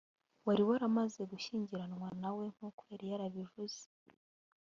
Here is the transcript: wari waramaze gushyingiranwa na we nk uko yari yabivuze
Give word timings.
wari 0.45 0.63
waramaze 0.69 1.21
gushyingiranwa 1.31 2.07
na 2.21 2.29
we 2.37 2.45
nk 2.53 2.59
uko 2.69 2.81
yari 2.91 3.05
yabivuze 3.13 3.83